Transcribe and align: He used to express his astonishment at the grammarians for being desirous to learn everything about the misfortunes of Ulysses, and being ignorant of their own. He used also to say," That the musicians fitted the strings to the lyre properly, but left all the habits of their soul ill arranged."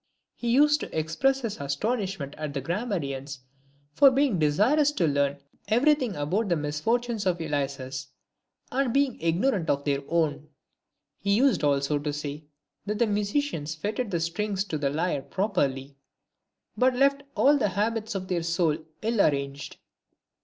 He 0.33 0.49
used 0.49 0.79
to 0.79 0.97
express 0.97 1.41
his 1.41 1.61
astonishment 1.61 2.33
at 2.35 2.55
the 2.55 2.59
grammarians 2.61 3.41
for 3.93 4.09
being 4.09 4.39
desirous 4.39 4.91
to 4.93 5.05
learn 5.05 5.37
everything 5.67 6.15
about 6.15 6.49
the 6.49 6.55
misfortunes 6.55 7.27
of 7.27 7.39
Ulysses, 7.39 8.07
and 8.71 8.91
being 8.91 9.21
ignorant 9.21 9.69
of 9.69 9.83
their 9.85 10.01
own. 10.09 10.49
He 11.19 11.35
used 11.35 11.63
also 11.63 11.99
to 11.99 12.11
say," 12.13 12.45
That 12.87 12.97
the 12.97 13.05
musicians 13.05 13.75
fitted 13.75 14.09
the 14.09 14.19
strings 14.19 14.63
to 14.63 14.79
the 14.79 14.89
lyre 14.89 15.21
properly, 15.21 15.95
but 16.75 16.95
left 16.95 17.21
all 17.35 17.59
the 17.59 17.69
habits 17.69 18.15
of 18.15 18.27
their 18.27 18.41
soul 18.41 18.79
ill 19.03 19.21
arranged." 19.21 19.77